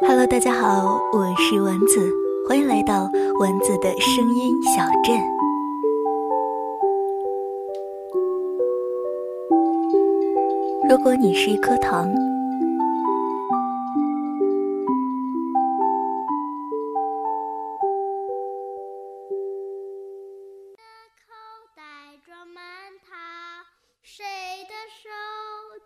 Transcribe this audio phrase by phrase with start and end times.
[0.00, 2.12] Hello，大家好，我是丸子，
[2.48, 3.10] 欢迎来到
[3.40, 5.20] 丸子的声音小镇。
[10.88, 12.06] 如果你是一颗糖。
[12.06, 12.14] 口
[21.74, 21.82] 袋
[22.24, 22.62] 装满
[23.04, 23.18] 糖，
[24.02, 24.24] 谁
[24.68, 25.08] 的手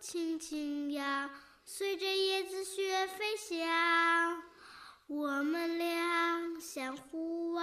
[0.00, 1.02] 轻轻摇，
[1.64, 2.04] 随着
[6.82, 7.62] 俩相互望，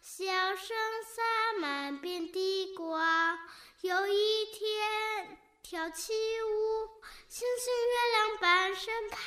[0.00, 0.24] 笑
[0.54, 1.20] 声洒
[1.60, 3.36] 满遍地瓜。
[3.80, 6.86] 有一天，跳起舞，
[7.28, 9.18] 星星月亮伴身旁。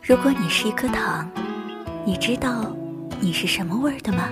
[0.00, 1.28] 如果你是一颗糖，
[2.06, 2.72] 你知道
[3.20, 4.28] 你是什么味儿的吗？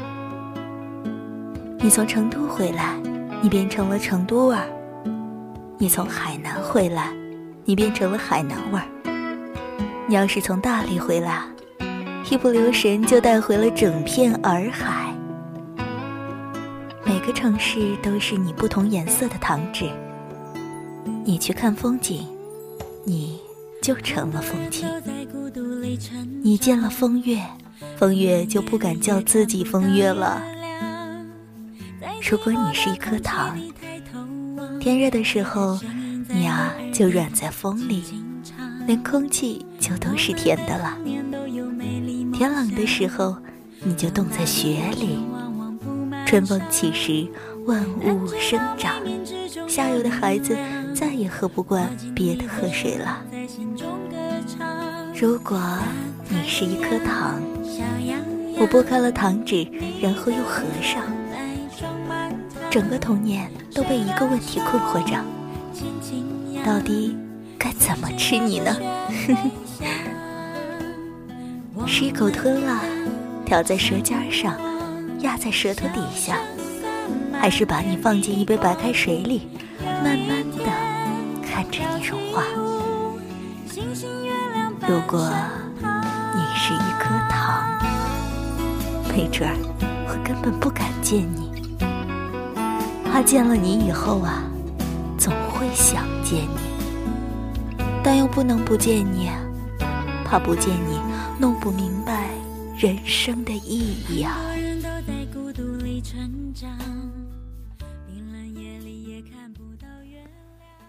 [1.80, 2.94] 你从成都回来，
[3.42, 4.68] 你变成了成都味儿；
[5.76, 7.12] 你从海南回来，
[7.70, 8.84] 你变成了海南味儿。
[10.08, 11.44] 你要是从大理回来，
[12.28, 15.14] 一不留神就带回了整片洱海。
[17.04, 19.88] 每个城市都是你不同颜色的糖纸。
[21.24, 22.26] 你去看风景，
[23.04, 23.38] 你
[23.80, 24.88] 就成了风景。
[26.42, 27.40] 你见了风月，
[27.96, 30.42] 风月就不敢叫自己风月了。
[32.28, 33.56] 如果你是一颗糖，
[34.80, 35.78] 天热的时候，
[36.32, 38.04] 你啊就软在风里，
[38.86, 40.96] 连空气就都是甜的了。
[42.32, 43.36] 天冷的时候，
[43.82, 45.18] 你就冻在雪里。
[46.26, 47.26] 春风起时，
[47.66, 48.94] 万物生长，
[49.68, 50.56] 下游的孩子
[50.94, 53.22] 再也喝不惯别的河水了。
[55.14, 55.60] 如果
[56.28, 57.40] 你是一颗糖，
[58.56, 59.66] 我剥开了糖纸，
[60.00, 61.02] 然后又合上。
[62.70, 65.18] 整个童年都被一个问题困惑着：
[66.64, 67.16] 到底
[67.58, 68.76] 该怎么吃你呢？
[71.86, 72.80] 是一口吞了，
[73.44, 74.54] 挑在舌尖上，
[75.20, 76.36] 压在舌头底下，
[77.32, 79.48] 还是把你放进一杯白开水里，
[79.82, 80.64] 慢慢的
[81.42, 82.44] 看着你融化？
[84.86, 85.28] 如果
[86.34, 87.68] 你是一颗糖，
[89.08, 89.56] 没准儿
[90.06, 91.50] 我根本不敢见你。
[93.04, 94.44] 怕见了你以后啊，
[95.18, 96.60] 总会想见你，
[98.04, 99.28] 但又不能不见你，
[100.24, 100.96] 怕不见你
[101.40, 102.30] 弄不明白
[102.78, 104.38] 人生的意义啊。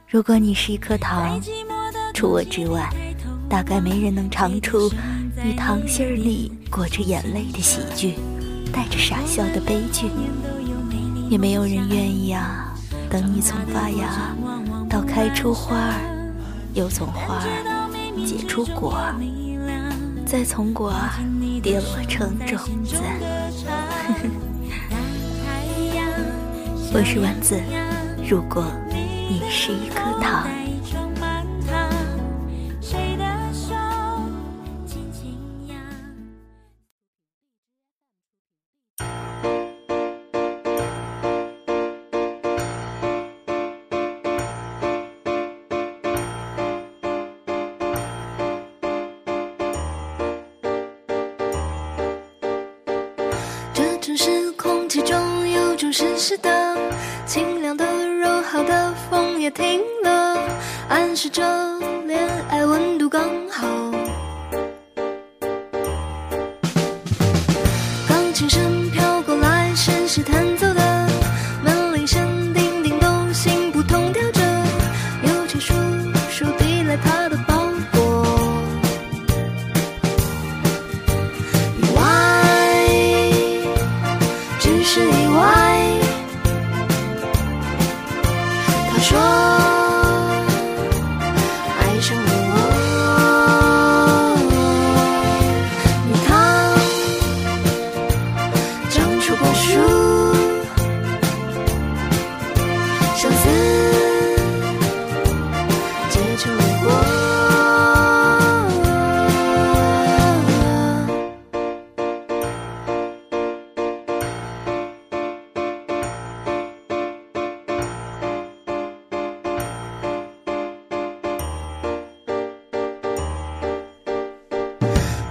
[0.07, 1.41] 如果你是一颗糖，
[2.13, 2.87] 除我之外，
[3.49, 4.91] 大概没人能尝出
[5.43, 8.13] 你糖心儿里裹着眼泪的喜剧，
[8.71, 10.05] 带着傻笑的悲剧。
[11.31, 12.75] 也没有人愿意啊！
[13.09, 14.35] 等你从发芽
[15.13, 15.99] 开出花儿，
[16.73, 17.43] 又从花儿
[18.25, 19.13] 结出果儿，
[20.25, 21.11] 再从果儿
[21.61, 22.95] 跌落成种子。
[26.93, 27.59] 我是丸子，
[28.25, 30.47] 如果你是一颗糖。
[55.91, 56.77] 湿湿的、
[57.25, 60.37] 清凉的、柔好的风也停了，
[60.87, 61.43] 暗示着
[62.05, 63.60] 恋爱温度刚好。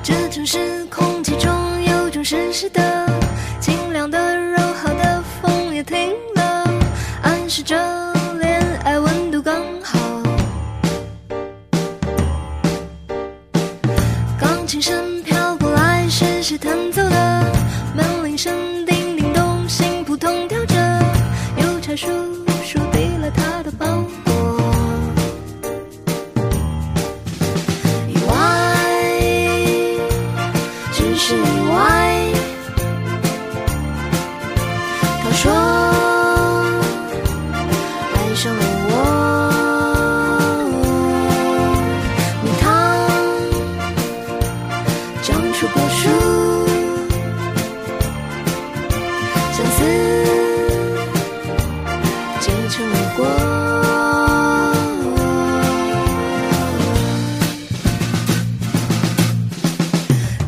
[0.02, 1.52] 这城市空气中
[1.84, 3.09] 有种湿湿的、
[45.74, 46.02] 无数
[49.52, 49.78] 相思，
[52.40, 52.74] 几成
[53.16, 53.18] 过。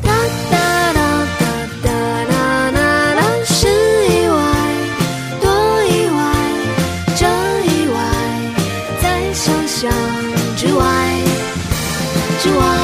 [0.03, 0.09] 哒
[0.51, 0.55] 哒
[0.93, 0.99] 哒
[1.39, 1.43] 哒
[1.83, 1.87] 哒
[2.29, 2.33] 哒
[2.73, 2.77] 哒
[3.17, 4.37] 哒，是意外，
[5.41, 5.45] 多
[5.85, 6.21] 意外，
[7.17, 7.21] 这
[7.67, 7.97] 意外
[9.03, 9.81] 在想象
[10.57, 10.81] 之外
[12.41, 12.82] 之外。